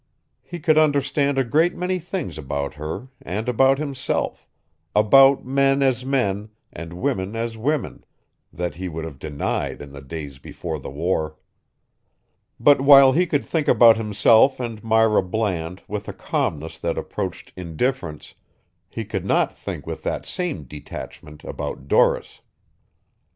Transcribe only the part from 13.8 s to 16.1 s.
himself and Myra Bland with